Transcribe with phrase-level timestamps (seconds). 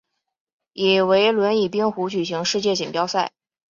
[0.73, 3.33] 也为轮椅冰壶举行世界锦标赛。